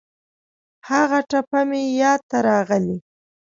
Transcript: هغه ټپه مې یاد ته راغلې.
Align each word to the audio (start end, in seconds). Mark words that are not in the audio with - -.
هغه 0.89 1.19
ټپه 1.29 1.59
مې 1.69 1.81
یاد 2.01 2.21
ته 2.29 2.37
راغلې. 2.47 2.97